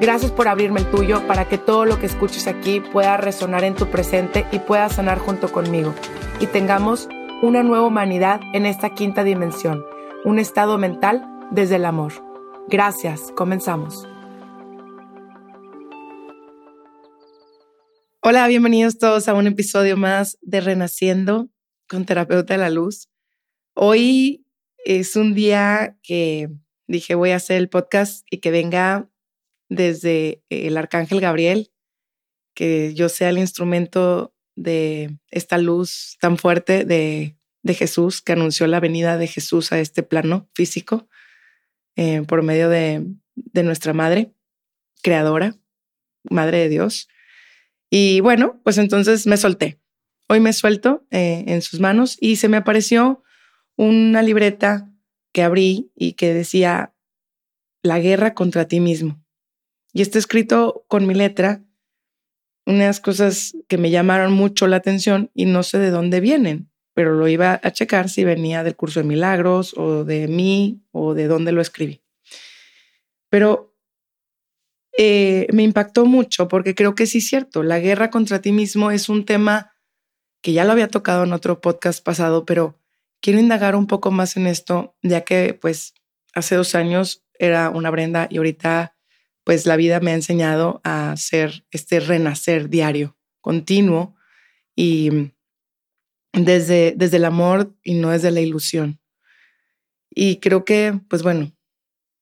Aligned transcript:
Gracias 0.00 0.32
por 0.32 0.48
abrirme 0.48 0.80
el 0.80 0.90
tuyo 0.90 1.24
para 1.28 1.48
que 1.48 1.56
todo 1.56 1.84
lo 1.84 2.00
que 2.00 2.06
escuches 2.06 2.48
aquí 2.48 2.80
pueda 2.80 3.16
resonar 3.16 3.62
en 3.62 3.76
tu 3.76 3.90
presente 3.90 4.44
y 4.50 4.58
pueda 4.58 4.88
sanar 4.88 5.18
junto 5.18 5.52
conmigo. 5.52 5.94
Y 6.40 6.48
tengamos 6.48 7.08
una 7.42 7.62
nueva 7.62 7.86
humanidad 7.86 8.40
en 8.54 8.66
esta 8.66 8.90
quinta 8.90 9.22
dimensión, 9.22 9.84
un 10.24 10.40
estado 10.40 10.78
mental 10.78 11.24
desde 11.52 11.76
el 11.76 11.84
amor. 11.84 12.12
Gracias, 12.68 13.30
comenzamos. 13.36 14.08
Hola, 18.20 18.48
bienvenidos 18.48 18.98
todos 18.98 19.28
a 19.28 19.34
un 19.34 19.46
episodio 19.46 19.96
más 19.96 20.38
de 20.40 20.60
Renaciendo 20.60 21.50
con 21.88 22.04
Terapeuta 22.04 22.54
de 22.54 22.58
la 22.58 22.70
Luz. 22.70 23.10
Hoy 23.74 24.44
es 24.84 25.14
un 25.14 25.34
día 25.34 25.96
que 26.02 26.48
dije 26.88 27.14
voy 27.14 27.30
a 27.30 27.36
hacer 27.36 27.58
el 27.58 27.68
podcast 27.68 28.26
y 28.28 28.38
que 28.38 28.50
venga 28.50 29.08
desde 29.74 30.42
el 30.48 30.76
arcángel 30.76 31.20
Gabriel, 31.20 31.70
que 32.54 32.94
yo 32.94 33.08
sea 33.08 33.28
el 33.28 33.38
instrumento 33.38 34.34
de 34.56 35.18
esta 35.30 35.58
luz 35.58 36.16
tan 36.20 36.38
fuerte 36.38 36.84
de, 36.84 37.36
Jesús, 37.66 38.20
que 38.20 38.32
anunció 38.32 38.66
la 38.66 38.80
venida 38.80 39.16
de 39.16 39.26
Jesús 39.26 39.72
a 39.72 39.80
este 39.80 40.02
plano 40.02 40.48
físico 40.54 41.08
eh, 41.96 42.22
por 42.22 42.42
medio 42.42 42.68
de, 42.68 43.04
nuestra 43.54 43.92
madre, 43.92 44.34
creadora, 45.02 45.56
madre 46.30 46.58
de 46.58 46.68
Dios. 46.68 47.08
Y 47.90 48.20
bueno, 48.20 48.60
pues 48.64 48.78
entonces 48.78 49.26
me 49.26 49.36
solté. 49.36 49.80
Hoy 50.28 50.40
me 50.40 50.52
suelto 50.52 51.06
eh, 51.10 51.44
en 51.46 51.62
sus 51.62 51.80
manos 51.80 52.16
y 52.20 52.36
se 52.36 52.48
me 52.48 52.56
apareció 52.56 53.22
una 53.76 54.22
libreta 54.22 54.90
que 55.32 55.42
abrí 55.42 55.90
y 55.96 56.12
que 56.12 56.32
decía, 56.32 56.94
la 57.82 57.98
guerra 57.98 58.34
contra 58.34 58.66
ti 58.66 58.80
mismo. 58.80 59.23
Y 59.94 60.02
está 60.02 60.18
escrito 60.18 60.84
con 60.88 61.06
mi 61.06 61.14
letra 61.14 61.62
unas 62.66 62.98
cosas 62.98 63.56
que 63.68 63.78
me 63.78 63.90
llamaron 63.90 64.32
mucho 64.32 64.66
la 64.66 64.76
atención 64.76 65.30
y 65.34 65.44
no 65.44 65.62
sé 65.62 65.78
de 65.78 65.90
dónde 65.90 66.20
vienen, 66.20 66.68
pero 66.94 67.14
lo 67.14 67.28
iba 67.28 67.60
a 67.62 67.72
checar 67.72 68.08
si 68.08 68.24
venía 68.24 68.64
del 68.64 68.74
curso 68.74 69.00
de 69.00 69.06
milagros 69.06 69.72
o 69.76 70.04
de 70.04 70.26
mí 70.26 70.82
o 70.90 71.14
de 71.14 71.28
dónde 71.28 71.52
lo 71.52 71.60
escribí. 71.60 72.02
Pero 73.28 73.76
eh, 74.98 75.46
me 75.52 75.62
impactó 75.62 76.06
mucho 76.06 76.48
porque 76.48 76.74
creo 76.74 76.96
que 76.96 77.06
sí 77.06 77.18
es 77.18 77.28
cierto, 77.28 77.62
la 77.62 77.78
guerra 77.78 78.10
contra 78.10 78.40
ti 78.40 78.50
mismo 78.50 78.90
es 78.90 79.08
un 79.08 79.24
tema 79.24 79.76
que 80.42 80.52
ya 80.52 80.64
lo 80.64 80.72
había 80.72 80.88
tocado 80.88 81.22
en 81.22 81.32
otro 81.32 81.60
podcast 81.60 82.04
pasado, 82.04 82.44
pero 82.44 82.80
quiero 83.20 83.38
indagar 83.38 83.76
un 83.76 83.86
poco 83.86 84.10
más 84.10 84.36
en 84.36 84.48
esto, 84.48 84.96
ya 85.02 85.20
que 85.20 85.54
pues 85.54 85.94
hace 86.34 86.56
dos 86.56 86.74
años 86.74 87.24
era 87.38 87.70
una 87.70 87.90
Brenda 87.90 88.26
y 88.28 88.38
ahorita 88.38 88.93
pues 89.44 89.66
la 89.66 89.76
vida 89.76 90.00
me 90.00 90.10
ha 90.10 90.14
enseñado 90.14 90.80
a 90.84 91.12
hacer 91.12 91.64
este 91.70 92.00
renacer 92.00 92.70
diario, 92.70 93.16
continuo 93.40 94.16
y 94.74 95.32
desde, 96.32 96.94
desde 96.96 97.18
el 97.18 97.26
amor 97.26 97.74
y 97.82 97.94
no 97.94 98.10
desde 98.10 98.30
la 98.30 98.40
ilusión. 98.40 99.00
Y 100.10 100.36
creo 100.36 100.64
que, 100.64 100.98
pues 101.08 101.22
bueno, 101.22 101.52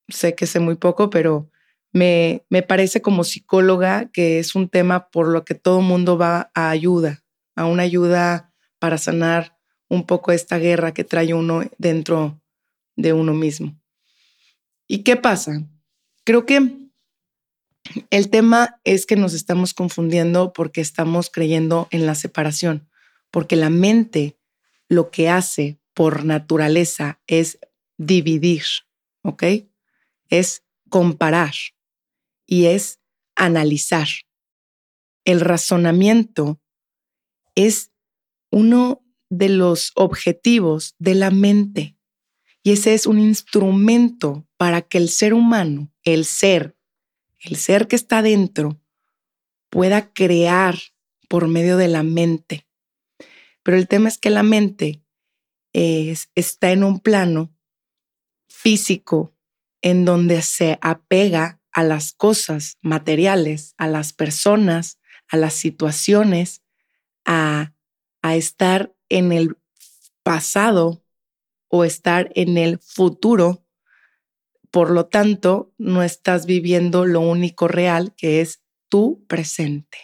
sé 0.08 0.34
que 0.34 0.46
sé 0.46 0.58
muy 0.58 0.74
poco, 0.74 1.10
pero 1.10 1.50
me, 1.92 2.44
me 2.48 2.62
parece 2.62 3.00
como 3.00 3.22
psicóloga 3.22 4.10
que 4.12 4.38
es 4.38 4.54
un 4.54 4.68
tema 4.68 5.10
por 5.10 5.28
lo 5.28 5.44
que 5.44 5.54
todo 5.54 5.80
mundo 5.80 6.18
va 6.18 6.50
a 6.54 6.70
ayuda, 6.70 7.22
a 7.54 7.66
una 7.66 7.84
ayuda 7.84 8.52
para 8.78 8.98
sanar 8.98 9.56
un 9.88 10.06
poco 10.06 10.32
esta 10.32 10.58
guerra 10.58 10.92
que 10.92 11.04
trae 11.04 11.34
uno 11.34 11.62
dentro 11.78 12.40
de 12.96 13.12
uno 13.12 13.34
mismo. 13.34 13.78
¿Y 14.88 15.04
qué 15.04 15.16
pasa? 15.16 15.62
Creo 16.24 16.46
que 16.46 16.81
el 18.10 18.30
tema 18.30 18.80
es 18.84 19.06
que 19.06 19.16
nos 19.16 19.34
estamos 19.34 19.74
confundiendo 19.74 20.52
porque 20.52 20.80
estamos 20.80 21.30
creyendo 21.30 21.88
en 21.90 22.06
la 22.06 22.14
separación, 22.14 22.88
porque 23.30 23.56
la 23.56 23.70
mente 23.70 24.38
lo 24.88 25.10
que 25.10 25.28
hace 25.28 25.78
por 25.94 26.24
naturaleza 26.24 27.20
es 27.26 27.58
dividir, 27.98 28.64
¿ok? 29.22 29.44
Es 30.28 30.64
comparar 30.88 31.54
y 32.46 32.66
es 32.66 33.00
analizar. 33.34 34.08
El 35.24 35.40
razonamiento 35.40 36.60
es 37.54 37.92
uno 38.50 39.04
de 39.30 39.48
los 39.48 39.92
objetivos 39.94 40.94
de 40.98 41.14
la 41.14 41.30
mente 41.30 41.96
y 42.62 42.72
ese 42.72 42.94
es 42.94 43.06
un 43.06 43.18
instrumento 43.18 44.46
para 44.56 44.82
que 44.82 44.98
el 44.98 45.08
ser 45.08 45.34
humano, 45.34 45.92
el 46.04 46.24
ser 46.24 46.76
el 47.42 47.56
ser 47.56 47.88
que 47.88 47.96
está 47.96 48.22
dentro 48.22 48.80
pueda 49.68 50.12
crear 50.12 50.78
por 51.28 51.48
medio 51.48 51.76
de 51.76 51.88
la 51.88 52.02
mente. 52.02 52.66
Pero 53.62 53.76
el 53.76 53.88
tema 53.88 54.08
es 54.08 54.18
que 54.18 54.30
la 54.30 54.42
mente 54.42 55.02
está 55.72 56.70
en 56.72 56.84
un 56.84 57.00
plano 57.00 57.54
físico 58.48 59.34
en 59.80 60.04
donde 60.04 60.42
se 60.42 60.78
apega 60.80 61.60
a 61.72 61.82
las 61.82 62.12
cosas 62.12 62.78
materiales, 62.82 63.74
a 63.78 63.88
las 63.88 64.12
personas, 64.12 64.98
a 65.28 65.36
las 65.36 65.54
situaciones, 65.54 66.62
a, 67.24 67.72
estar 68.22 68.94
en 69.08 69.32
el 69.32 69.56
pasado 70.22 71.04
o 71.68 71.84
estar 71.84 72.30
en 72.34 72.56
el 72.56 72.78
futuro 72.78 73.66
por 74.72 74.90
lo 74.90 75.06
tanto, 75.06 75.74
no 75.76 76.02
estás 76.02 76.46
viviendo 76.46 77.04
lo 77.04 77.20
único 77.20 77.68
real 77.68 78.14
que 78.16 78.40
es 78.40 78.64
tu 78.88 79.24
presente. 79.26 79.98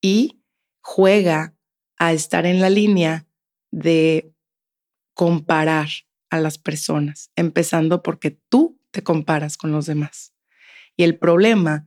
Y 0.00 0.42
juega 0.80 1.54
a 1.98 2.14
estar 2.14 2.46
en 2.46 2.60
la 2.60 2.70
línea 2.70 3.28
de 3.70 4.34
comparar 5.14 5.88
a 6.30 6.40
las 6.40 6.56
personas, 6.56 7.30
empezando 7.36 8.02
porque 8.02 8.30
tú 8.48 8.80
te 8.92 9.02
comparas 9.02 9.58
con 9.58 9.72
los 9.72 9.84
demás. 9.84 10.32
Y 10.96 11.04
el 11.04 11.18
problema 11.18 11.86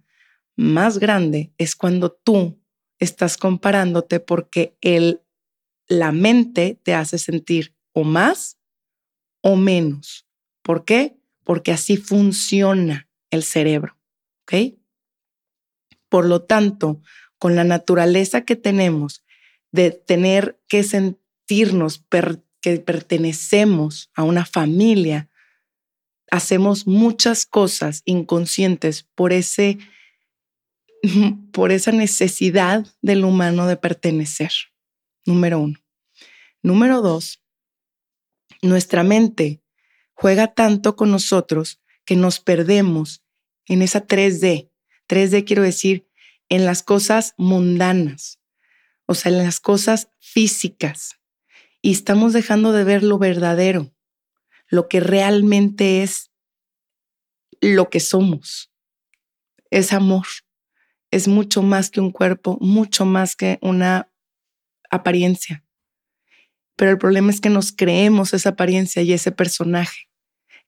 más 0.55 0.99
grande 0.99 1.53
es 1.57 1.75
cuando 1.75 2.11
tú 2.11 2.61
estás 2.99 3.35
comparándote 3.35 4.19
porque 4.19 4.78
el, 4.81 5.23
la 5.88 6.11
mente 6.11 6.79
te 6.84 6.93
hace 6.93 7.17
sentir 7.17 7.75
o 7.93 8.03
más 8.03 8.59
o 9.41 9.55
menos. 9.55 10.28
¿Por 10.61 10.85
qué? 10.85 11.18
Porque 11.49 11.72
así 11.72 11.97
funciona 11.97 13.09
el 13.31 13.41
cerebro. 13.41 13.97
¿Ok? 14.43 14.78
Por 16.07 16.25
lo 16.25 16.43
tanto, 16.43 17.01
con 17.40 17.55
la 17.55 17.63
naturaleza 17.63 18.46
que 18.46 18.55
tenemos 18.55 19.25
de 19.72 19.90
tener 19.90 20.61
que 20.67 20.84
sentirnos 20.84 22.05
que 22.61 22.78
pertenecemos 22.78 24.11
a 24.13 24.22
una 24.22 24.46
familia, 24.46 25.28
hacemos 26.29 26.85
muchas 26.85 27.47
cosas 27.47 28.03
inconscientes 28.05 29.09
por 29.16 29.34
ese 29.34 29.79
por 31.52 31.72
esa 31.72 31.91
necesidad 31.91 32.85
del 33.02 33.25
humano 33.25 33.66
de 33.66 33.75
pertenecer. 33.75 34.52
Número 35.25 35.61
uno. 35.61 35.79
Número 36.61 37.02
dos, 37.02 37.41
nuestra 38.61 39.03
mente 39.03 39.63
juega 40.19 40.47
tanto 40.47 40.97
con 40.97 41.11
nosotros 41.11 41.79
que 42.03 42.17
nos 42.17 42.41
perdemos 42.41 43.23
en 43.67 43.81
esa 43.81 44.05
3D. 44.05 44.69
3D 45.07 45.45
quiero 45.45 45.63
decir 45.63 46.09
en 46.49 46.66
las 46.66 46.83
cosas 46.83 47.35
mundanas. 47.37 48.37
o 49.05 49.16
sea, 49.16 49.31
en 49.31 49.37
las 49.39 49.59
cosas 49.59 50.09
físicas. 50.19 51.16
Y 51.81 51.91
estamos 51.91 52.33
dejando 52.33 52.73
de 52.73 52.83
ver 52.83 53.01
lo 53.01 53.17
verdadero, 53.17 53.91
lo 54.67 54.87
que 54.87 54.99
realmente 54.99 56.03
es 56.03 56.31
lo 57.61 57.89
que 57.89 58.01
somos. 58.01 58.71
Es 59.71 59.93
amor. 59.93 60.27
Es 61.11 61.27
mucho 61.27 61.63
más 61.63 61.89
que 61.89 62.01
un 62.01 62.11
cuerpo, 62.11 62.57
mucho 62.59 63.05
más 63.05 63.35
que 63.35 63.57
una 63.61 64.11
apariencia. 64.91 65.63
Pero 66.75 66.91
el 66.91 66.97
problema 66.97 67.31
es 67.31 67.41
que 67.41 67.49
nos 67.49 67.71
creemos 67.71 68.33
esa 68.33 68.49
apariencia 68.49 69.01
y 69.01 69.13
ese 69.13 69.31
personaje. 69.31 70.09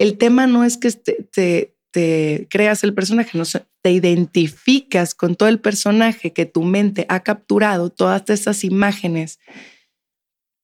El 0.01 0.17
tema 0.17 0.47
no 0.47 0.63
es 0.63 0.77
que 0.77 0.89
te, 1.91 2.47
creas 2.49 2.83
el 2.83 2.95
personaje, 2.95 3.37
no, 3.37 3.43
te 3.83 3.91
identificas 3.91 5.13
con 5.13 5.35
todo 5.35 5.47
el 5.47 5.59
personaje 5.59 6.33
que 6.33 6.47
tu 6.47 6.63
mente 6.63 7.05
ha 7.07 7.19
capturado, 7.19 7.91
todas 7.91 8.27
esas 8.31 8.63
imágenes, 8.63 9.39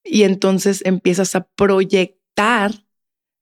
y 0.03 0.23
entonces 0.23 0.81
empiezas 0.85 1.35
a 1.35 1.47
proyectar 1.49 2.83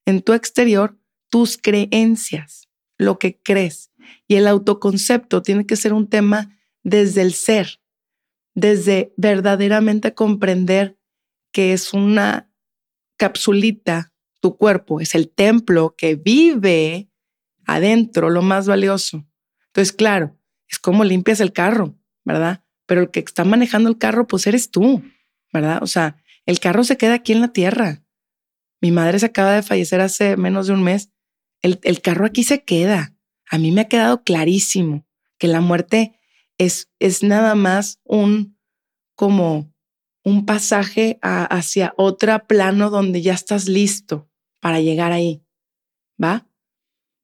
en 0.04 0.20
tu 0.20 0.34
exterior 0.34 0.98
tus 1.30 1.56
creencias, 1.56 2.68
lo 2.98 3.18
que 3.18 3.40
crees. 3.40 3.90
Y 4.28 4.34
el 4.34 4.48
autoconcepto 4.48 5.40
tiene 5.40 5.64
que 5.64 5.76
ser 5.76 5.94
un 5.94 6.10
tema 6.10 6.58
desde 6.82 7.22
el 7.22 7.32
ser, 7.32 7.80
desde 8.54 9.14
verdaderamente 9.16 10.12
comprender 10.12 10.98
que 11.52 11.72
es 11.72 11.94
una 11.94 12.52
capsulita, 13.16 14.12
tu 14.46 14.56
cuerpo, 14.56 15.00
es 15.00 15.16
el 15.16 15.28
templo 15.28 15.96
que 15.98 16.14
vive 16.14 17.10
adentro, 17.66 18.30
lo 18.30 18.42
más 18.42 18.68
valioso. 18.68 19.26
Entonces, 19.66 19.92
claro, 19.92 20.38
es 20.68 20.78
como 20.78 21.02
limpias 21.02 21.40
el 21.40 21.52
carro, 21.52 21.98
¿verdad? 22.24 22.62
Pero 22.86 23.00
el 23.00 23.10
que 23.10 23.18
está 23.18 23.42
manejando 23.42 23.90
el 23.90 23.98
carro, 23.98 24.28
pues 24.28 24.46
eres 24.46 24.70
tú, 24.70 25.02
¿verdad? 25.52 25.82
O 25.82 25.88
sea, 25.88 26.22
el 26.44 26.60
carro 26.60 26.84
se 26.84 26.96
queda 26.96 27.14
aquí 27.14 27.32
en 27.32 27.40
la 27.40 27.52
tierra. 27.52 28.04
Mi 28.80 28.92
madre 28.92 29.18
se 29.18 29.26
acaba 29.26 29.50
de 29.50 29.64
fallecer 29.64 30.00
hace 30.00 30.36
menos 30.36 30.68
de 30.68 30.74
un 30.74 30.84
mes. 30.84 31.10
El, 31.60 31.80
el 31.82 32.00
carro 32.00 32.24
aquí 32.24 32.44
se 32.44 32.62
queda. 32.62 33.16
A 33.50 33.58
mí 33.58 33.72
me 33.72 33.80
ha 33.80 33.88
quedado 33.88 34.22
clarísimo 34.22 35.08
que 35.38 35.48
la 35.48 35.60
muerte 35.60 36.20
es, 36.56 36.88
es 37.00 37.24
nada 37.24 37.56
más 37.56 37.98
un 38.04 38.56
como 39.16 39.74
un 40.22 40.46
pasaje 40.46 41.18
hacia 41.20 41.94
otro 41.96 42.46
plano 42.46 42.90
donde 42.90 43.22
ya 43.22 43.34
estás 43.34 43.66
listo 43.66 44.30
para 44.60 44.80
llegar 44.80 45.12
ahí, 45.12 45.44
¿va? 46.22 46.48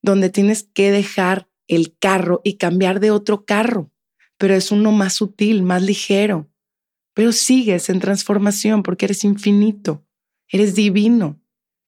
Donde 0.03 0.31
tienes 0.31 0.65
que 0.65 0.91
dejar 0.91 1.49
el 1.69 1.97
carro 1.99 2.41
y 2.45 2.57
cambiar 2.57 3.01
de 3.01 3.11
otro 3.11 3.45
carro, 3.45 3.91
pero 4.39 4.55
es 4.55 4.71
uno 4.71 4.93
más 4.93 5.15
sutil, 5.15 5.63
más 5.63 5.83
ligero. 5.83 6.51
Pero 7.15 7.33
sigues 7.33 7.89
en 7.89 8.01
transformación 8.01 8.83
porque 8.83 9.07
eres 9.07 9.25
infinito, 9.25 10.07
eres 10.49 10.75
divino, 10.75 11.41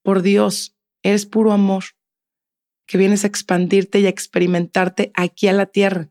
por 0.02 0.22
Dios, 0.22 0.76
eres 1.02 1.26
puro 1.26 1.52
amor, 1.52 1.84
que 2.86 2.98
vienes 2.98 3.24
a 3.24 3.26
expandirte 3.26 4.00
y 4.00 4.06
a 4.06 4.10
experimentarte 4.10 5.10
aquí 5.14 5.48
a 5.48 5.52
la 5.52 5.66
tierra. 5.66 6.10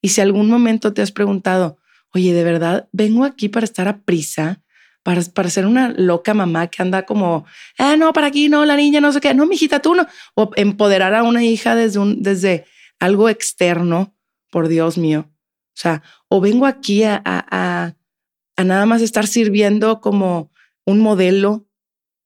Y 0.00 0.10
si 0.10 0.20
algún 0.20 0.48
momento 0.48 0.92
te 0.92 1.02
has 1.02 1.12
preguntado, 1.12 1.78
oye, 2.12 2.32
de 2.32 2.44
verdad, 2.44 2.88
vengo 2.92 3.24
aquí 3.24 3.48
para 3.48 3.64
estar 3.64 3.88
a 3.88 4.02
prisa, 4.02 4.62
para, 5.02 5.22
para 5.22 5.50
ser 5.50 5.66
una 5.66 5.90
loca 5.90 6.34
mamá 6.34 6.66
que 6.68 6.82
anda 6.82 7.06
como, 7.06 7.46
ah, 7.78 7.96
no, 7.96 8.12
para 8.12 8.28
aquí, 8.28 8.48
no, 8.48 8.64
la 8.64 8.76
niña, 8.76 9.00
no 9.00 9.12
sé 9.12 9.20
qué, 9.20 9.34
no, 9.34 9.46
mijita, 9.46 9.80
tú 9.80 9.94
no. 9.94 10.06
O 10.34 10.50
empoderar 10.56 11.14
a 11.14 11.22
una 11.22 11.44
hija 11.44 11.74
desde, 11.74 11.98
un, 11.98 12.22
desde 12.22 12.66
algo 12.98 13.28
externo, 13.28 14.14
por 14.50 14.68
Dios 14.68 14.98
mío. 14.98 15.30
O 15.30 15.80
sea, 15.80 16.02
o 16.28 16.40
vengo 16.40 16.66
aquí 16.66 17.04
a, 17.04 17.22
a, 17.24 17.94
a 18.56 18.64
nada 18.64 18.86
más 18.86 19.02
estar 19.02 19.26
sirviendo 19.26 20.00
como 20.00 20.50
un 20.84 21.00
modelo 21.00 21.68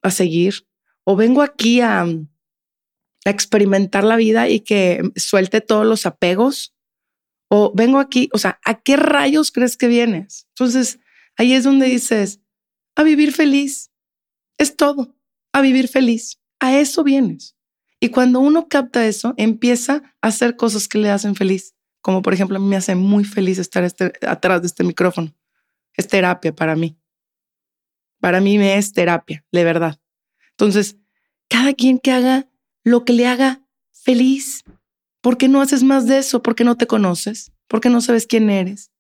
a 0.03 0.11
seguir, 0.11 0.67
o 1.05 1.17
vengo 1.17 1.43
aquí 1.43 1.81
a, 1.81 2.03
a 2.03 3.31
experimentar 3.31 4.05
la 4.05 4.17
vida 4.17 4.49
y 4.49 4.61
que 4.61 5.03
suelte 5.17 5.61
todos 5.61 5.87
los 5.87 6.07
apegos 6.07 6.75
o 7.55 7.71
vengo 7.75 7.99
aquí, 7.99 8.31
o 8.33 8.39
sea, 8.39 8.59
¿a 8.65 8.81
qué 8.81 8.97
rayos 8.97 9.53
crees 9.53 9.77
que 9.77 9.87
vienes? 9.87 10.47
Entonces, 10.51 11.01
ahí 11.37 11.53
es 11.53 11.65
donde 11.65 11.85
dices, 11.87 12.41
a 12.95 13.03
vivir 13.03 13.33
feliz. 13.33 13.91
Es 14.59 14.77
todo, 14.77 15.15
a 15.53 15.61
vivir 15.61 15.89
feliz. 15.89 16.41
A 16.61 16.79
eso 16.79 17.03
vienes. 17.05 17.57
Y 18.01 18.09
cuando 18.09 18.41
uno 18.41 18.69
capta 18.69 19.07
eso, 19.07 19.35
empieza 19.37 20.03
a 20.21 20.29
hacer 20.29 20.57
cosas 20.57 20.89
que 20.89 20.99
le 20.99 21.11
hacen 21.11 21.35
feliz. 21.35 21.75
Como 22.01 22.23
por 22.23 22.35
ejemplo, 22.35 22.57
a 22.57 22.61
mí 22.61 22.67
me 22.67 22.77
hace 22.77 22.95
muy 22.95 23.25
feliz 23.25 23.59
estar 23.59 23.85
este, 23.85 24.13
atrás 24.27 24.61
de 24.61 24.67
este 24.67 24.85
micrófono. 24.85 25.35
Es 25.97 26.09
terapia 26.09 26.55
para 26.55 26.75
mí. 26.75 26.99
Para 28.21 28.41
mí 28.41 28.59
me 28.59 28.77
es 28.77 28.93
terapia, 28.93 29.45
de 29.53 29.65
verdad. 29.65 30.01
Entonces, 30.51 30.97
cada 31.49 31.75
quien 31.75 31.99
que 31.99 32.13
haga 32.13 32.49
lo 32.85 33.05
que 33.05 33.13
le 33.13 33.27
haga 33.27 33.63
feliz. 33.91 34.65
¿Por 35.21 35.39
qué 35.39 35.49
no 35.49 35.61
haces 35.61 35.83
más 35.83 36.07
de 36.07 36.19
eso? 36.19 36.43
¿Por 36.43 36.55
qué 36.55 36.65
no 36.65 36.77
te 36.77 36.87
conoces? 36.87 37.53
¿Por 37.69 37.81
qué 37.81 37.89
no 37.89 38.01
sabes 38.01 38.27
quién 38.27 38.51
eres? 38.51 38.91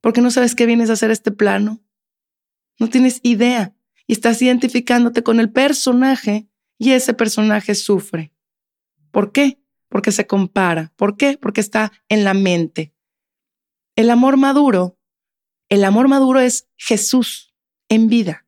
¿Por 0.00 0.12
qué 0.12 0.20
no 0.20 0.30
sabes 0.30 0.54
qué 0.54 0.66
vienes 0.66 0.90
a 0.90 0.92
hacer 0.92 1.10
este 1.10 1.32
plano? 1.32 1.80
No 2.78 2.88
tienes 2.88 3.20
idea 3.22 3.74
y 4.06 4.12
estás 4.12 4.40
identificándote 4.42 5.22
con 5.22 5.40
el 5.40 5.50
personaje 5.50 6.48
y 6.78 6.92
ese 6.92 7.14
personaje 7.14 7.74
sufre. 7.74 8.32
¿Por 9.10 9.32
qué? 9.32 9.60
Porque 9.88 10.12
se 10.12 10.26
compara. 10.26 10.92
¿Por 10.96 11.16
qué? 11.16 11.38
Porque 11.40 11.60
está 11.60 11.92
en 12.08 12.24
la 12.24 12.34
mente. 12.34 12.92
El 13.94 14.10
amor 14.10 14.36
maduro, 14.36 14.98
el 15.68 15.84
amor 15.84 16.08
maduro 16.08 16.40
es 16.40 16.68
Jesús 16.76 17.54
en 17.88 18.08
vida. 18.08 18.46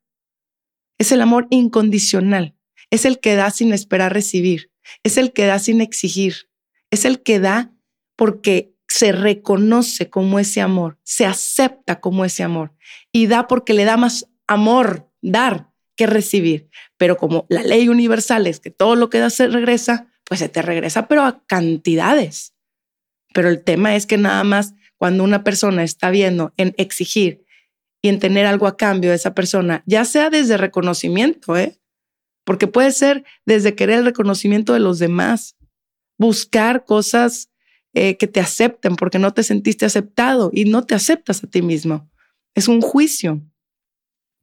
Es 0.98 1.12
el 1.12 1.22
amor 1.22 1.46
incondicional. 1.50 2.56
Es 2.90 3.04
el 3.04 3.20
que 3.20 3.34
da 3.34 3.50
sin 3.50 3.72
esperar 3.72 4.12
recibir. 4.12 4.70
Es 5.02 5.16
el 5.16 5.32
que 5.32 5.46
da 5.46 5.58
sin 5.58 5.80
exigir 5.80 6.48
es 6.90 7.04
el 7.04 7.22
que 7.22 7.40
da 7.40 7.72
porque 8.16 8.74
se 8.88 9.12
reconoce 9.12 10.08
como 10.08 10.38
ese 10.38 10.60
amor, 10.60 10.98
se 11.04 11.26
acepta 11.26 12.00
como 12.00 12.24
ese 12.24 12.42
amor 12.42 12.72
y 13.12 13.26
da 13.26 13.46
porque 13.46 13.74
le 13.74 13.84
da 13.84 13.96
más 13.96 14.26
amor 14.46 15.10
dar 15.20 15.70
que 15.94 16.06
recibir. 16.06 16.70
Pero 16.96 17.16
como 17.16 17.46
la 17.48 17.62
ley 17.62 17.88
universal 17.88 18.46
es 18.46 18.60
que 18.60 18.70
todo 18.70 18.96
lo 18.96 19.10
que 19.10 19.18
da 19.18 19.30
se 19.30 19.46
regresa, 19.46 20.08
pues 20.24 20.40
se 20.40 20.48
te 20.48 20.62
regresa, 20.62 21.06
pero 21.06 21.22
a 21.22 21.44
cantidades. 21.46 22.54
Pero 23.34 23.48
el 23.50 23.62
tema 23.62 23.94
es 23.94 24.06
que 24.06 24.16
nada 24.16 24.42
más 24.42 24.74
cuando 24.96 25.22
una 25.22 25.44
persona 25.44 25.84
está 25.84 26.10
viendo 26.10 26.52
en 26.56 26.74
exigir 26.78 27.44
y 28.02 28.08
en 28.08 28.18
tener 28.18 28.46
algo 28.46 28.66
a 28.66 28.76
cambio 28.76 29.10
de 29.10 29.16
esa 29.16 29.34
persona, 29.34 29.82
ya 29.86 30.04
sea 30.04 30.30
desde 30.30 30.56
reconocimiento, 30.56 31.56
¿eh? 31.56 31.78
porque 32.44 32.66
puede 32.66 32.92
ser 32.92 33.24
desde 33.44 33.74
querer 33.74 33.98
el 33.98 34.04
reconocimiento 34.06 34.72
de 34.72 34.80
los 34.80 34.98
demás, 34.98 35.56
buscar 36.16 36.84
cosas 36.84 37.50
eh, 38.00 38.16
que 38.16 38.28
te 38.28 38.38
acepten 38.38 38.94
porque 38.94 39.18
no 39.18 39.34
te 39.34 39.42
sentiste 39.42 39.84
aceptado 39.84 40.52
y 40.54 40.66
no 40.66 40.84
te 40.84 40.94
aceptas 40.94 41.42
a 41.42 41.48
ti 41.48 41.62
mismo. 41.62 42.08
Es 42.54 42.68
un 42.68 42.80
juicio. 42.80 43.42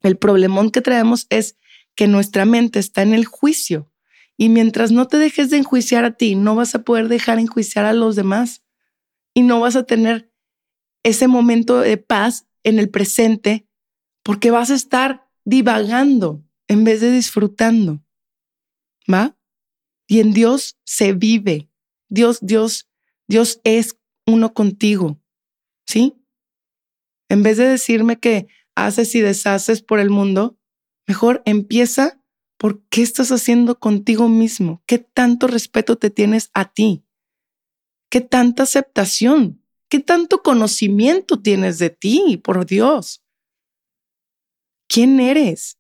El 0.02 0.18
problemón 0.18 0.72
que 0.72 0.82
traemos 0.82 1.26
es 1.30 1.58
que 1.96 2.08
nuestra 2.08 2.44
mente 2.44 2.80
está 2.80 3.02
en 3.02 3.14
el 3.14 3.24
juicio 3.24 3.90
y 4.36 4.50
mientras 4.50 4.92
no 4.92 5.08
te 5.08 5.18
dejes 5.18 5.52
de 5.52 5.58
enjuiciar 5.58 6.04
a 6.04 6.18
ti, 6.18 6.36
no 6.36 6.56
vas 6.56 6.76
a 6.76 6.84
poder 6.84 7.08
dejar 7.08 7.40
enjuiciar 7.40 7.86
a 7.86 7.94
los 7.94 8.18
demás 8.18 8.62
y 9.34 9.44
no 9.44 9.62
vas 9.62 9.78
a 9.78 9.84
tener 9.84 10.30
ese 11.04 11.30
momento 11.30 11.80
de 11.80 11.96
paz 11.96 12.48
en 12.64 12.78
el 12.78 12.90
presente 12.90 13.70
porque 14.22 14.52
vas 14.52 14.70
a 14.70 14.76
estar 14.76 15.30
divagando 15.46 16.44
en 16.68 16.84
vez 16.84 17.00
de 17.00 17.10
disfrutando. 17.10 18.04
¿Va? 19.10 19.38
Y 20.08 20.20
en 20.20 20.34
Dios 20.34 20.78
se 20.84 21.14
vive. 21.14 21.70
Dios, 22.10 22.40
Dios, 22.42 22.90
Dios 23.28 23.62
es 23.64 23.98
uno 24.26 24.54
contigo. 24.54 25.20
¿Sí? 25.88 26.16
En 27.30 27.44
vez 27.44 27.58
de 27.58 27.68
decirme 27.68 28.20
que 28.20 28.48
haces 28.76 29.16
y 29.16 29.22
deshaces 29.22 29.82
por 29.82 30.00
el 30.00 30.10
mundo, 30.10 30.58
mejor 31.08 31.42
empieza 31.46 32.22
por 32.58 32.84
qué 32.88 33.02
estás 33.02 33.32
haciendo 33.32 33.80
contigo 33.80 34.30
mismo. 34.30 34.84
¿Qué 34.86 35.00
tanto 35.00 35.48
respeto 35.48 35.98
te 35.98 36.10
tienes 36.10 36.50
a 36.54 36.72
ti? 36.72 37.04
¿Qué 38.10 38.22
tanta 38.22 38.64
aceptación? 38.64 39.62
¿Qué 39.90 40.00
tanto 40.00 40.42
conocimiento 40.42 41.42
tienes 41.42 41.80
de 41.80 41.90
ti, 41.90 42.40
por 42.44 42.66
Dios? 42.66 43.24
¿Quién 44.88 45.20
eres? 45.20 45.78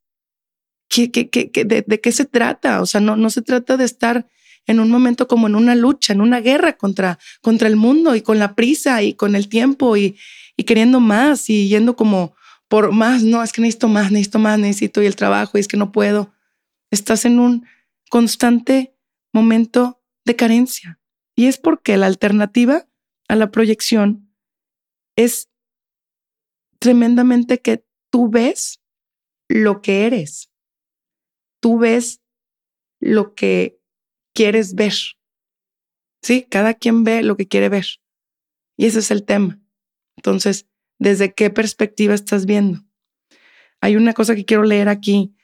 ¿Qué, 0.89 1.07
de, 1.07 2.01
qué 2.01 2.11
se 2.11 2.25
trata? 2.25 2.81
O 2.81 2.85
sea, 2.85 3.01
no, 3.01 3.15
no 3.15 3.29
se 3.29 3.41
trata 3.41 3.77
de 3.77 3.85
estar 3.85 4.27
en 4.67 4.79
un 4.79 4.89
momento 4.89 5.27
como 5.27 5.47
en 5.47 5.55
una 5.55 5.75
lucha, 5.75 6.13
en 6.13 6.21
una 6.21 6.41
guerra 6.41 6.77
contra, 6.77 7.19
contra 7.41 7.67
el 7.67 7.75
mundo 7.75 8.15
y 8.15 8.21
con 8.21 8.39
la 8.39 8.55
prisa 8.55 9.03
y 9.03 9.13
con 9.13 9.35
el 9.35 9.47
tiempo 9.47 9.97
y, 9.97 10.17
y 10.57 10.63
queriendo 10.63 10.99
más 10.99 11.49
y 11.49 11.67
yendo 11.67 11.95
como 11.95 12.35
por 12.67 12.91
más, 12.91 13.23
no, 13.23 13.43
es 13.43 13.53
que 13.53 13.61
necesito 13.61 13.87
más, 13.87 14.11
necesito 14.11 14.39
más, 14.39 14.57
necesito 14.57 15.01
y 15.01 15.05
el 15.05 15.15
trabajo 15.15 15.57
y 15.57 15.61
es 15.61 15.67
que 15.67 15.77
no 15.77 15.91
puedo. 15.91 16.33
Estás 16.91 17.25
en 17.25 17.39
un 17.39 17.65
constante 18.09 18.95
momento 19.33 20.01
de 20.25 20.35
carencia. 20.35 20.99
Y 21.35 21.47
es 21.47 21.57
porque 21.57 21.97
la 21.97 22.07
alternativa 22.07 22.87
a 23.27 23.35
la 23.35 23.51
proyección 23.51 24.33
es 25.15 25.49
tremendamente 26.79 27.59
que 27.59 27.85
tú 28.09 28.29
ves 28.29 28.81
lo 29.47 29.81
que 29.81 30.05
eres. 30.05 30.51
Tú 31.59 31.77
ves 31.79 32.21
lo 32.99 33.35
que 33.35 33.79
quieres 34.35 34.75
ver. 34.75 34.93
Sí, 36.21 36.43
cada 36.43 36.75
quien 36.75 37.03
ve 37.03 37.23
lo 37.23 37.37
que 37.37 37.47
quiere 37.47 37.69
ver. 37.69 37.85
Y 38.77 38.85
ese 38.85 38.99
es 38.99 39.09
el 39.09 39.25
tema. 39.25 39.59
Entonces, 40.17 40.67
¿desde 40.99 41.33
qué 41.33 41.49
perspectiva 41.49 42.13
estás 42.13 42.45
viendo? 42.45 42.83
Hay 43.81 43.95
una 43.95 44.13
cosa 44.13 44.35
que 44.35 44.45
quiero 44.45 44.63
leer 44.63 44.89
aquí 44.89 45.35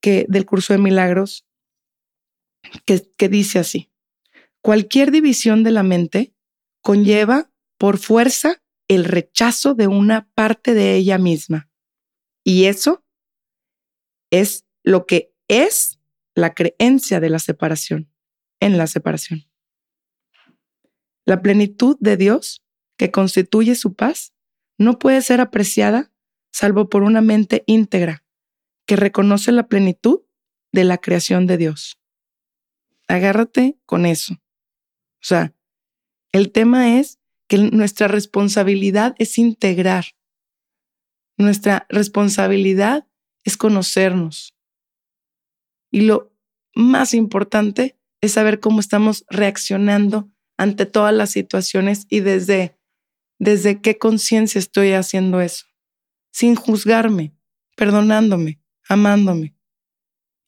que 0.00 0.26
del 0.28 0.46
curso 0.46 0.72
de 0.72 0.78
milagros 0.78 1.46
que, 2.86 3.02
que 3.16 3.28
dice 3.28 3.58
así. 3.58 3.90
Cualquier 4.62 5.10
división 5.10 5.64
de 5.64 5.72
la 5.72 5.82
mente 5.82 6.34
conlleva 6.82 7.50
por 7.78 7.98
fuerza 7.98 8.62
el 8.88 9.04
rechazo 9.04 9.74
de 9.74 9.86
una 9.86 10.28
parte 10.34 10.74
de 10.74 10.94
ella 10.94 11.18
misma. 11.18 11.70
Y 12.44 12.66
eso 12.66 13.04
es 14.30 14.66
lo 14.82 15.06
que 15.06 15.32
es 15.48 15.98
la 16.34 16.54
creencia 16.54 17.20
de 17.20 17.30
la 17.30 17.38
separación, 17.38 18.11
en 18.62 18.78
la 18.78 18.86
separación. 18.86 19.44
La 21.26 21.42
plenitud 21.42 21.96
de 21.98 22.16
Dios, 22.16 22.62
que 22.96 23.10
constituye 23.10 23.74
su 23.74 23.94
paz, 23.94 24.32
no 24.78 25.00
puede 25.00 25.20
ser 25.20 25.40
apreciada 25.40 26.12
salvo 26.52 26.88
por 26.88 27.02
una 27.02 27.20
mente 27.20 27.64
íntegra, 27.66 28.24
que 28.86 28.94
reconoce 28.94 29.50
la 29.50 29.66
plenitud 29.66 30.20
de 30.70 30.84
la 30.84 30.98
creación 30.98 31.46
de 31.46 31.56
Dios. 31.56 31.98
Agárrate 33.08 33.78
con 33.84 34.06
eso. 34.06 34.34
O 34.34 35.24
sea, 35.24 35.54
el 36.30 36.52
tema 36.52 36.98
es 37.00 37.18
que 37.48 37.58
nuestra 37.58 38.06
responsabilidad 38.06 39.16
es 39.18 39.38
integrar. 39.38 40.04
Nuestra 41.36 41.86
responsabilidad 41.88 43.08
es 43.42 43.56
conocernos. 43.56 44.54
Y 45.90 46.02
lo 46.02 46.32
más 46.74 47.12
importante 47.12 47.98
es 48.22 48.32
saber 48.32 48.60
cómo 48.60 48.80
estamos 48.80 49.26
reaccionando 49.28 50.30
ante 50.56 50.86
todas 50.86 51.12
las 51.12 51.30
situaciones 51.30 52.06
y 52.08 52.20
desde, 52.20 52.78
desde 53.38 53.82
qué 53.82 53.98
conciencia 53.98 54.58
estoy 54.58 54.92
haciendo 54.92 55.40
eso, 55.40 55.66
sin 56.30 56.54
juzgarme, 56.54 57.34
perdonándome, 57.76 58.62
amándome. 58.88 59.56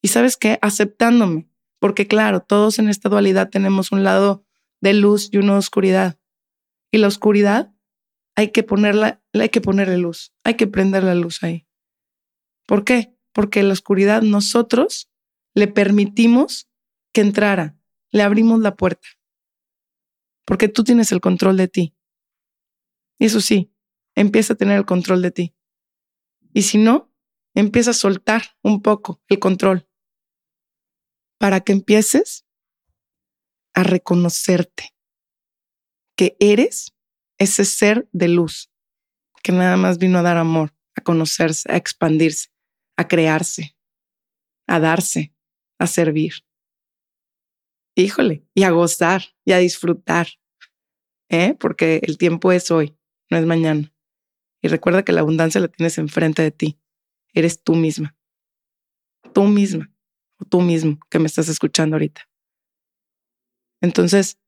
Y 0.01 0.07
sabes 0.07 0.37
qué, 0.37 0.57
aceptándome, 0.61 1.49
porque 1.79 2.07
claro, 2.07 2.39
todos 2.39 2.79
en 2.79 2.89
esta 2.89 3.09
dualidad 3.09 3.49
tenemos 3.49 3.91
un 3.91 4.03
lado 4.03 4.45
de 4.79 4.93
luz 4.93 5.29
y 5.31 5.37
una 5.37 5.57
oscuridad. 5.57 6.17
Y 6.91 6.97
la 6.99 7.07
oscuridad 7.07 7.73
hay 8.35 8.51
que 8.51 8.63
ponerla, 8.63 9.21
hay 9.33 9.49
que 9.49 9.61
ponerle 9.61 9.97
luz, 9.97 10.33
hay 10.43 10.53
que 10.53 10.67
prender 10.67 11.03
la 11.03 11.15
luz 11.15 11.43
ahí. 11.43 11.67
¿Por 12.65 12.85
qué? 12.85 13.17
Porque 13.33 13.63
la 13.63 13.73
oscuridad 13.73 14.21
nosotros 14.21 15.11
le 15.53 15.67
permitimos 15.67 16.69
que 17.15 17.21
entrara, 17.21 17.79
le 18.11 18.23
abrimos 18.23 18.59
la 18.59 18.75
puerta. 18.75 19.07
Porque 20.43 20.67
tú 20.67 20.83
tienes 20.83 21.13
el 21.13 21.21
control 21.21 21.55
de 21.55 21.69
ti. 21.69 21.95
Y 23.17 23.25
eso 23.27 23.39
sí, 23.39 23.73
empieza 24.15 24.51
a 24.51 24.57
tener 24.57 24.77
el 24.77 24.85
control 24.85 25.21
de 25.21 25.31
ti. 25.31 25.55
Y 26.53 26.63
si 26.63 26.77
no, 26.77 27.09
empieza 27.53 27.91
a 27.91 27.93
soltar 27.93 28.57
un 28.61 28.81
poco 28.81 29.23
el 29.29 29.39
control 29.39 29.87
para 31.37 31.61
que 31.61 31.71
empieces 31.71 32.45
a 33.73 33.83
reconocerte 33.83 34.93
que 36.17 36.35
eres 36.41 36.93
ese 37.37 37.63
ser 37.63 38.09
de 38.11 38.27
luz 38.27 38.69
que 39.41 39.53
nada 39.53 39.77
más 39.77 39.99
vino 39.99 40.19
a 40.19 40.21
dar 40.21 40.35
amor, 40.35 40.75
a 40.95 41.01
conocerse, 41.01 41.71
a 41.71 41.77
expandirse, 41.77 42.49
a 42.97 43.07
crearse, 43.07 43.77
a 44.67 44.79
darse, 44.81 45.33
a 45.79 45.87
servir. 45.87 46.33
Híjole, 47.95 48.45
y 48.53 48.63
a 48.63 48.71
gozar 48.71 49.23
y 49.45 49.53
a 49.53 49.57
disfrutar, 49.57 50.27
¿eh? 51.29 51.55
porque 51.59 52.01
el 52.03 52.17
tiempo 52.17 52.51
es 52.51 52.69
hoy, 52.69 52.97
no 53.29 53.37
es 53.37 53.45
mañana. 53.45 53.93
Y 54.61 54.67
recuerda 54.67 55.03
que 55.03 55.13
la 55.13 55.21
abundancia 55.21 55.61
la 55.61 55.69
tienes 55.69 55.97
enfrente 55.97 56.41
de 56.41 56.51
ti. 56.51 56.79
Eres 57.33 57.63
tú 57.63 57.75
misma. 57.75 58.15
Tú 59.33 59.43
misma 59.43 59.91
o 60.39 60.45
tú 60.45 60.61
mismo 60.61 60.99
que 61.09 61.19
me 61.19 61.27
estás 61.27 61.47
escuchando 61.49 61.95
ahorita. 61.95 62.27
Entonces, 63.81 64.39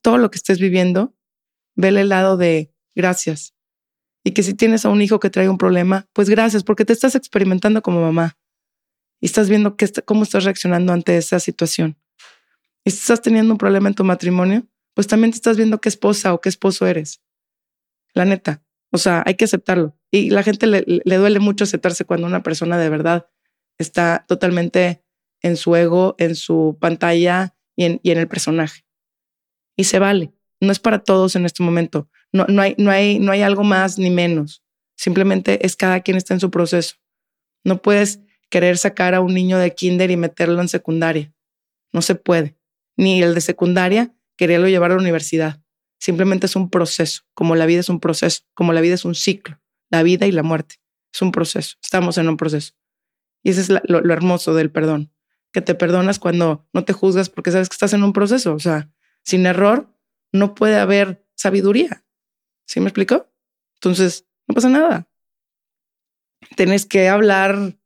todo 0.00 0.18
lo 0.18 0.30
que 0.30 0.36
estés 0.36 0.58
viviendo, 0.58 1.14
vele 1.76 2.00
el 2.00 2.08
lado 2.08 2.36
de 2.36 2.72
gracias. 2.94 3.54
Y 4.24 4.32
que 4.32 4.42
si 4.42 4.54
tienes 4.54 4.84
a 4.84 4.88
un 4.88 5.02
hijo 5.02 5.20
que 5.20 5.30
trae 5.30 5.48
un 5.48 5.58
problema, 5.58 6.08
pues 6.12 6.28
gracias, 6.28 6.64
porque 6.64 6.84
te 6.84 6.92
estás 6.92 7.14
experimentando 7.14 7.82
como 7.82 8.00
mamá 8.00 8.38
y 9.20 9.26
estás 9.26 9.48
viendo 9.48 9.76
cómo 10.04 10.22
estás 10.22 10.44
reaccionando 10.44 10.92
ante 10.92 11.16
esa 11.16 11.38
situación. 11.40 11.96
Y 12.84 12.90
si 12.90 12.98
estás 12.98 13.22
teniendo 13.22 13.52
un 13.52 13.58
problema 13.58 13.88
en 13.88 13.94
tu 13.94 14.04
matrimonio, 14.04 14.66
pues 14.94 15.06
también 15.06 15.30
te 15.30 15.36
estás 15.36 15.56
viendo 15.56 15.80
qué 15.80 15.88
esposa 15.88 16.34
o 16.34 16.40
qué 16.40 16.48
esposo 16.48 16.86
eres. 16.86 17.22
La 18.14 18.24
neta. 18.24 18.62
O 18.90 18.98
sea, 18.98 19.22
hay 19.24 19.34
que 19.34 19.44
aceptarlo. 19.44 19.96
Y 20.10 20.30
la 20.30 20.42
gente 20.42 20.66
le, 20.66 20.84
le 20.86 21.16
duele 21.16 21.38
mucho 21.38 21.64
aceptarse 21.64 22.04
cuando 22.04 22.26
una 22.26 22.42
persona 22.42 22.76
de 22.78 22.90
verdad 22.90 23.28
está 23.78 24.24
totalmente 24.28 25.02
en 25.40 25.56
su 25.56 25.74
ego, 25.76 26.14
en 26.18 26.34
su 26.34 26.76
pantalla 26.80 27.56
y 27.76 27.84
en, 27.84 28.00
y 28.02 28.10
en 28.10 28.18
el 28.18 28.28
personaje. 28.28 28.84
Y 29.76 29.84
se 29.84 29.98
vale. 29.98 30.32
No 30.60 30.70
es 30.70 30.78
para 30.78 31.00
todos 31.00 31.34
en 31.36 31.44
este 31.44 31.62
momento. 31.62 32.08
No, 32.32 32.46
no, 32.48 32.62
hay, 32.62 32.74
no, 32.78 32.90
hay, 32.90 33.18
no 33.18 33.32
hay 33.32 33.42
algo 33.42 33.64
más 33.64 33.98
ni 33.98 34.10
menos. 34.10 34.62
Simplemente 34.96 35.66
es 35.66 35.74
cada 35.74 36.00
quien 36.00 36.16
está 36.16 36.34
en 36.34 36.40
su 36.40 36.50
proceso. 36.50 36.96
No 37.64 37.82
puedes 37.82 38.20
querer 38.48 38.78
sacar 38.78 39.14
a 39.14 39.20
un 39.20 39.34
niño 39.34 39.58
de 39.58 39.74
kinder 39.74 40.10
y 40.10 40.16
meterlo 40.16 40.60
en 40.60 40.68
secundaria. 40.68 41.32
No 41.92 42.02
se 42.02 42.14
puede. 42.14 42.56
Ni 42.96 43.22
el 43.22 43.34
de 43.34 43.40
secundaria 43.40 44.14
quererlo 44.36 44.68
llevar 44.68 44.90
a 44.90 44.94
la 44.94 45.00
universidad. 45.00 45.62
Simplemente 45.98 46.46
es 46.46 46.56
un 46.56 46.68
proceso, 46.68 47.22
como 47.34 47.54
la 47.54 47.66
vida 47.66 47.80
es 47.80 47.88
un 47.88 48.00
proceso, 48.00 48.42
como 48.54 48.72
la 48.72 48.80
vida 48.80 48.94
es 48.94 49.04
un 49.04 49.14
ciclo, 49.14 49.60
la 49.88 50.02
vida 50.02 50.26
y 50.26 50.32
la 50.32 50.42
muerte. 50.42 50.76
Es 51.12 51.22
un 51.22 51.30
proceso, 51.30 51.76
estamos 51.82 52.18
en 52.18 52.28
un 52.28 52.36
proceso. 52.36 52.72
Y 53.42 53.50
ese 53.50 53.60
es 53.60 53.68
lo, 53.68 54.12
hermoso 54.12 54.54
del 54.54 54.70
perdón, 54.70 55.12
que 55.52 55.60
te 55.60 55.74
perdonas 55.74 56.18
cuando 56.18 56.66
no 56.72 56.84
te 56.84 56.92
juzgas 56.92 57.28
porque 57.28 57.50
sabes 57.50 57.68
que 57.68 57.74
estás 57.74 57.92
en 57.92 58.02
un 58.02 58.12
proceso. 58.12 58.54
O 58.54 58.58
sea, 58.58 58.90
sin 59.22 59.46
error 59.46 59.94
no 60.32 60.54
puede 60.54 60.76
haber 60.76 61.26
sabiduría. 61.34 62.04
¿Sí 62.66 62.80
me 62.80 62.86
explico? 62.86 63.30
Entonces, 63.74 64.26
no 64.48 64.54
pasa 64.54 64.68
nada. 64.68 65.08
Tienes 66.56 66.86
que 66.86 67.08
hablar 67.08 67.78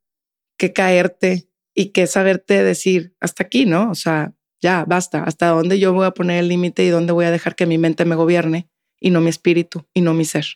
que 0.57 0.73
caerte 0.73 1.51
y 1.75 1.91
que 1.91 2.07
saberte 2.07 2.63
decir 2.63 3.15
hasta 3.21 3.45
aquí, 3.45 3.67
¿no? 3.67 3.91
O 3.91 3.95
sea, 3.95 4.36
ya 4.67 4.85
basta, 4.85 5.23
hasta 5.23 5.51
dónde 5.51 5.79
yo 5.79 5.93
voy 5.93 6.07
a 6.07 6.11
poner 6.11 6.41
el 6.41 6.49
límite 6.49 6.85
y 6.85 6.89
dónde 6.89 7.13
voy 7.13 7.25
a 7.25 7.31
dejar 7.31 7.55
que 7.55 7.67
mi 7.67 7.79
mente 7.79 8.05
me 8.05 8.17
gobierne 8.17 8.69
y 8.99 9.11
no 9.11 9.21
mi 9.21 9.31
espíritu 9.31 9.87
y 9.95 10.01
no 10.01 10.13
mi 10.13 10.25
ser. 10.25 10.47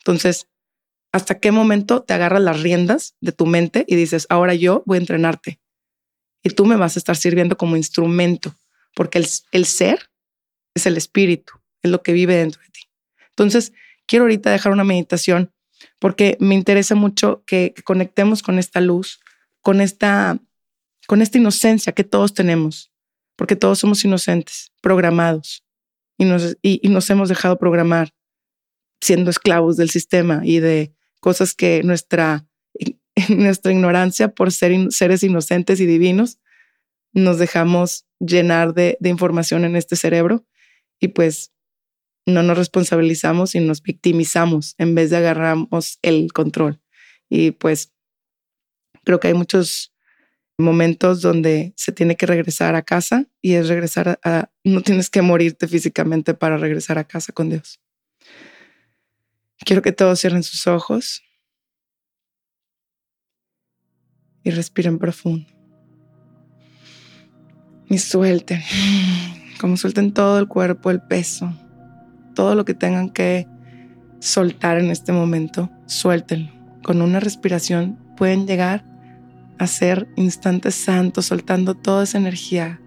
Entonces, 0.00 0.48
¿hasta 1.12 1.38
qué 1.38 1.50
momento 1.50 2.02
te 2.02 2.12
agarras 2.12 2.42
las 2.42 2.60
riendas 2.60 3.16
de 3.22 3.32
tu 3.32 3.46
mente 3.46 3.86
y 3.88 3.96
dices, 3.96 4.26
ahora 4.28 4.54
yo 4.54 4.82
voy 4.84 4.98
a 4.98 5.00
entrenarte? 5.00 5.60
Y 6.42 6.50
tú 6.50 6.66
me 6.66 6.76
vas 6.76 6.96
a 6.96 6.98
estar 6.98 7.16
sirviendo 7.16 7.56
como 7.56 7.78
instrumento, 7.78 8.54
porque 8.94 9.16
el, 9.16 9.26
el 9.52 9.64
ser 9.64 10.10
es 10.74 10.84
el 10.84 10.98
espíritu, 10.98 11.54
es 11.82 11.90
lo 11.90 12.02
que 12.02 12.12
vive 12.12 12.36
dentro 12.36 12.60
de 12.60 12.68
ti. 12.68 12.82
Entonces, 13.30 13.72
quiero 14.04 14.26
ahorita 14.26 14.50
dejar 14.50 14.72
una 14.72 14.84
meditación 14.84 15.50
porque 15.98 16.36
me 16.38 16.54
interesa 16.54 16.94
mucho 16.94 17.42
que, 17.46 17.72
conectemos 17.82 18.42
con 18.42 18.58
esta 18.58 18.82
luz, 18.82 19.20
con 19.62 19.80
esta, 19.80 20.38
con 21.06 21.22
esta 21.22 21.38
inocencia 21.38 21.92
que 21.92 22.04
todos 22.04 22.34
tenemos, 22.34 22.92
porque 23.38 23.54
todos 23.54 23.78
somos 23.78 24.04
inocentes, 24.04 24.72
programados, 24.82 25.64
y 26.18 26.24
nos, 26.24 26.56
y, 26.60 26.80
nos 26.88 27.08
hemos 27.08 27.28
dejado 27.28 27.56
programar 27.56 28.12
siendo 29.00 29.30
esclavos 29.30 29.76
del 29.76 29.90
sistema 29.90 30.40
y 30.42 30.58
de 30.58 30.92
cosas 31.20 31.54
que 31.54 31.84
nuestra, 31.84 32.48
nuestra 33.28 33.70
ignorancia 33.70 34.34
por 34.34 34.50
ser 34.50 34.90
seres 34.90 35.22
inocentes 35.22 35.78
y 35.78 35.86
divinos 35.86 36.40
nos 37.12 37.38
dejamos 37.38 38.06
llenar 38.18 38.74
de, 38.74 38.98
de 38.98 39.08
información 39.08 39.64
en 39.64 39.76
este 39.76 39.94
cerebro 39.94 40.44
y 40.98 41.08
pues 41.08 41.52
no 42.26 42.42
nos 42.42 42.58
responsabilizamos 42.58 43.54
y 43.54 43.60
nos 43.60 43.82
victimizamos 43.82 44.74
en 44.78 44.96
vez 44.96 45.10
de 45.10 45.18
agarramos 45.18 46.00
el 46.02 46.32
control. 46.32 46.80
Y 47.30 47.52
pues 47.52 47.92
creo 49.04 49.20
que 49.20 49.28
hay 49.28 49.34
muchos 49.34 49.94
momentos 50.58 51.22
donde 51.22 51.72
se 51.76 51.92
tiene 51.92 52.16
que 52.16 52.26
regresar 52.26 52.74
a 52.74 52.82
casa 52.82 53.26
y 53.40 53.54
es 53.54 53.68
regresar 53.68 54.18
a, 54.24 54.50
no 54.64 54.82
tienes 54.82 55.08
que 55.08 55.22
morirte 55.22 55.68
físicamente 55.68 56.34
para 56.34 56.56
regresar 56.56 56.98
a 56.98 57.04
casa 57.04 57.32
con 57.32 57.48
Dios. 57.48 57.80
Quiero 59.64 59.82
que 59.82 59.92
todos 59.92 60.20
cierren 60.20 60.42
sus 60.42 60.66
ojos 60.66 61.22
y 64.42 64.50
respiren 64.50 64.98
profundo. 64.98 65.48
Y 67.88 67.98
suelten, 67.98 68.60
como 69.60 69.76
suelten 69.76 70.12
todo 70.12 70.38
el 70.38 70.48
cuerpo, 70.48 70.90
el 70.90 71.00
peso, 71.00 71.56
todo 72.34 72.54
lo 72.54 72.64
que 72.64 72.74
tengan 72.74 73.10
que 73.10 73.46
soltar 74.20 74.78
en 74.78 74.90
este 74.90 75.12
momento, 75.12 75.70
suéltenlo. 75.86 76.52
Con 76.82 77.00
una 77.00 77.20
respiración 77.20 77.98
pueden 78.16 78.46
llegar 78.46 78.84
a 79.58 79.66
ser 79.66 80.08
instantes 80.16 80.74
santos, 80.74 81.26
soltando 81.26 81.74
toda 81.74 82.04
esa 82.04 82.18
energía. 82.18 82.80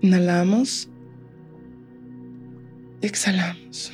Inhalamos. 0.00 0.90
Exhalamos. 3.00 3.92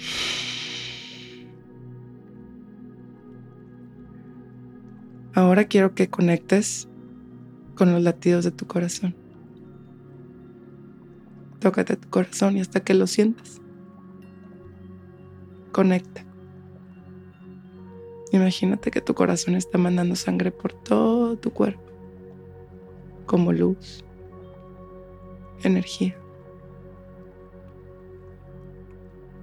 Ahora 5.35 5.65
quiero 5.65 5.95
que 5.95 6.09
conectes 6.09 6.89
con 7.75 7.93
los 7.93 8.03
latidos 8.03 8.45
de 8.45 8.53
tu 8.53 8.67
corazón. 8.67 9.17
Tócate 11.59 11.97
tu 11.97 12.09
corazón 12.09 12.57
y 12.57 12.61
hasta 12.61 12.81
que 12.81 12.95
lo 12.95 13.07
sientas. 13.07 13.61
Conecta. 15.73 16.25
Imagínate 18.35 18.91
que 18.91 19.01
tu 19.01 19.15
corazón 19.15 19.55
está 19.55 19.79
mandando 19.79 20.17
sangre 20.17 20.51
por 20.51 20.73
todo 20.73 21.37
tu 21.37 21.53
cuerpo, 21.53 21.85
como 23.27 23.53
luz, 23.53 24.05
energía. 25.63 26.19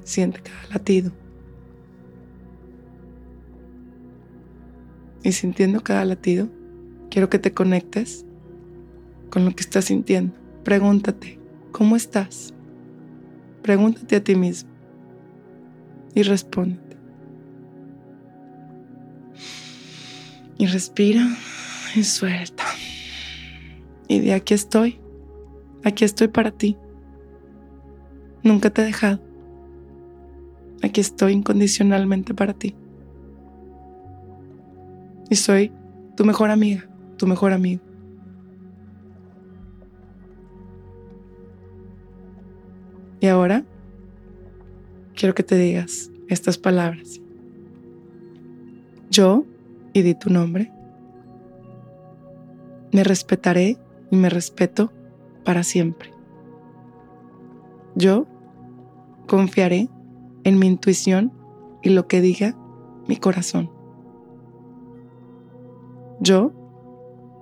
Siente 0.04 0.42
cada 0.42 0.68
latido. 0.74 1.10
Y 5.24 5.32
sintiendo 5.32 5.82
cada 5.82 6.04
latido, 6.04 6.50
quiero 7.10 7.30
que 7.30 7.40
te 7.40 7.54
conectes 7.54 8.26
con 9.30 9.46
lo 9.46 9.52
que 9.52 9.64
estás 9.64 9.86
sintiendo. 9.86 10.34
Pregúntate, 10.66 11.40
¿cómo 11.72 11.96
estás? 11.96 12.54
Pregúntate 13.62 14.18
a 14.18 14.24
ti 14.26 14.36
mismo 14.36 14.70
y 16.14 16.24
respóndete. 16.24 16.81
Y 20.62 20.68
respira 20.68 21.28
y 21.96 22.04
suelta. 22.04 22.64
Y 24.08 24.20
de 24.20 24.36
aquí 24.36 24.54
estoy. 24.54 25.00
Aquí 25.84 26.06
estoy 26.06 26.28
para 26.28 26.52
ti. 26.52 26.78
Nunca 28.44 28.70
te 28.70 28.84
he 28.84 28.86
dejado. 28.86 29.20
Aquí 30.84 31.02
estoy 31.02 31.34
incondicionalmente 31.34 32.36
para 32.36 32.54
ti. 32.54 32.76
Y 35.32 35.36
soy 35.36 35.72
tu 36.16 36.26
mejor 36.26 36.52
amiga, 36.52 36.88
tu 37.18 37.26
mejor 37.26 37.54
amigo. 37.54 37.82
Y 43.20 43.26
ahora 43.26 43.66
quiero 45.16 45.34
que 45.34 45.42
te 45.42 45.56
digas 45.56 46.12
estas 46.28 46.60
palabras. 46.60 47.20
Yo 49.10 49.48
y 49.94 50.02
di 50.02 50.16
tu 50.16 50.30
nombre. 50.30 50.72
Me 52.92 53.04
respetaré 53.04 53.78
y 54.10 54.16
me 54.16 54.30
respeto 54.30 54.92
para 55.44 55.64
siempre. 55.64 56.12
Yo 57.96 58.26
confiaré 59.28 59.90
en 60.44 60.60
mi 60.60 60.68
intuición 60.68 61.32
y 61.82 61.90
lo 61.90 62.08
que 62.08 62.22
diga 62.22 62.56
mi 63.08 63.18
corazón. 63.18 63.70
Yo 66.20 66.52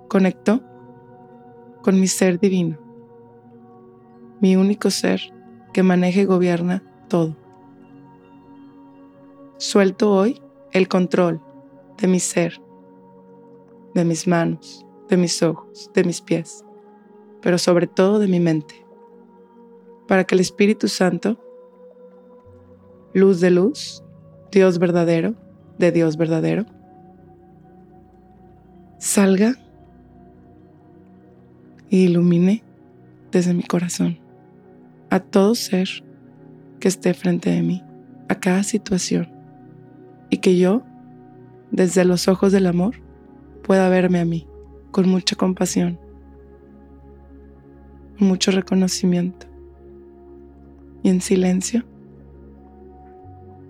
conecto 0.08 0.62
con 1.82 2.00
mi 2.00 2.06
ser 2.06 2.40
divino, 2.40 2.78
mi 4.40 4.56
único 4.56 4.90
ser 4.90 5.20
que 5.72 5.82
maneja 5.82 6.20
y 6.20 6.24
gobierna 6.24 6.82
todo. 7.08 7.36
Suelto 9.58 10.12
hoy 10.12 10.40
el 10.72 10.88
control 10.88 11.42
de 12.00 12.08
mi 12.08 12.18
ser, 12.18 12.60
de 13.94 14.04
mis 14.04 14.26
manos, 14.26 14.86
de 15.08 15.16
mis 15.16 15.42
ojos, 15.42 15.90
de 15.94 16.04
mis 16.04 16.20
pies, 16.20 16.64
pero 17.42 17.58
sobre 17.58 17.86
todo 17.86 18.18
de 18.18 18.28
mi 18.28 18.40
mente, 18.40 18.74
para 20.08 20.24
que 20.24 20.34
el 20.34 20.40
Espíritu 20.40 20.88
Santo, 20.88 21.38
luz 23.12 23.40
de 23.40 23.50
luz, 23.50 24.02
Dios 24.50 24.78
verdadero, 24.78 25.34
de 25.78 25.92
Dios 25.92 26.16
verdadero, 26.16 26.64
salga 28.98 29.54
y 31.88 32.04
ilumine 32.04 32.62
desde 33.30 33.54
mi 33.54 33.62
corazón 33.62 34.18
a 35.10 35.20
todo 35.20 35.54
ser 35.54 35.88
que 36.78 36.88
esté 36.88 37.14
frente 37.14 37.50
de 37.50 37.62
mí, 37.62 37.84
a 38.28 38.36
cada 38.36 38.62
situación, 38.62 39.28
y 40.30 40.38
que 40.38 40.56
yo 40.56 40.82
desde 41.70 42.04
los 42.04 42.28
ojos 42.28 42.52
del 42.52 42.66
amor, 42.66 42.96
pueda 43.62 43.88
verme 43.88 44.20
a 44.20 44.24
mí 44.24 44.46
con 44.90 45.08
mucha 45.08 45.36
compasión, 45.36 45.98
mucho 48.18 48.50
reconocimiento. 48.50 49.46
Y 51.02 51.08
en 51.08 51.20
silencio, 51.20 51.84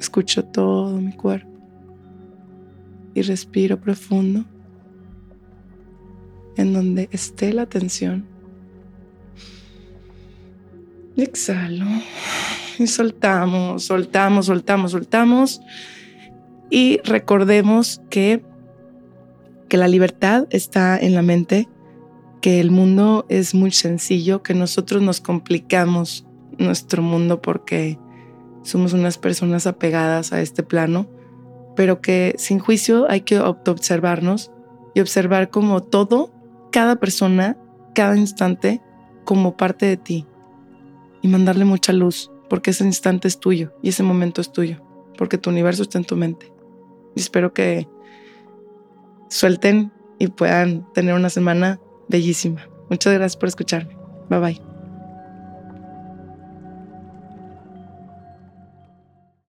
escucho 0.01 0.45
todo 0.45 1.01
mi 1.01 1.13
cuerpo 1.13 1.51
y 3.15 3.23
respiro 3.23 3.81
profundo 3.81 4.45
en 6.57 6.73
donde 6.73 7.09
esté 7.13 7.53
la 7.53 7.67
tensión. 7.67 8.27
Y 11.17 11.23
exhalo 11.23 11.87
y 12.79 12.87
soltamos, 12.87 13.85
soltamos, 13.85 14.47
soltamos, 14.47 14.93
soltamos. 14.93 15.61
Y 16.70 17.00
recordemos 17.04 18.00
que, 18.11 18.44
que 19.68 19.76
la 19.76 19.88
libertad 19.88 20.46
está 20.50 20.96
en 20.98 21.14
la 21.14 21.22
mente, 21.22 21.68
que 22.40 22.61
el 22.61 22.70
mundo 22.70 23.26
es 23.28 23.54
muy 23.54 23.72
sencillo, 23.72 24.42
que 24.42 24.54
nosotros 24.54 25.02
nos 25.02 25.20
complicamos 25.20 26.24
nuestro 26.59 27.02
mundo 27.02 27.42
porque 27.42 27.98
somos 28.62 28.92
unas 28.92 29.18
personas 29.18 29.66
apegadas 29.66 30.33
a 30.33 30.40
este 30.40 30.62
plano, 30.62 31.09
pero 31.76 32.00
que 32.00 32.35
sin 32.38 32.59
juicio 32.59 33.11
hay 33.11 33.22
que 33.22 33.40
observarnos 33.40 34.52
y 34.94 35.00
observar 35.00 35.50
como 35.50 35.83
todo, 35.83 36.33
cada 36.70 36.96
persona, 36.96 37.56
cada 37.94 38.16
instante, 38.16 38.80
como 39.24 39.56
parte 39.56 39.87
de 39.87 39.96
ti 39.96 40.26
y 41.22 41.28
mandarle 41.28 41.64
mucha 41.64 41.92
luz, 41.92 42.30
porque 42.48 42.70
ese 42.70 42.85
instante 42.85 43.28
es 43.28 43.38
tuyo 43.38 43.72
y 43.83 43.90
ese 43.90 44.02
momento 44.02 44.40
es 44.40 44.52
tuyo, 44.52 44.83
porque 45.16 45.38
tu 45.38 45.50
universo 45.50 45.83
está 45.83 45.98
en 45.98 46.04
tu 46.04 46.16
mente. 46.16 46.52
Espero 47.16 47.53
que 47.53 47.88
suelten 49.29 49.92
y 50.18 50.29
puedan 50.29 50.90
tener 50.92 51.14
una 51.14 51.31
semana 51.31 51.81
bellísima. 52.09 52.68
Muchas 52.88 53.14
gracias 53.14 53.37
por 53.37 53.49
escucharme. 53.49 53.96
Bye 54.29 54.40
bye. 54.40 54.69